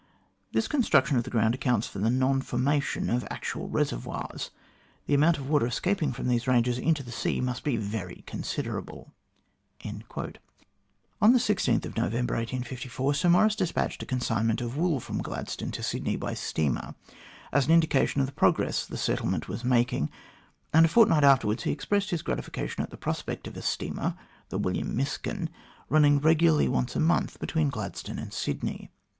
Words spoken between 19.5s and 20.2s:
making,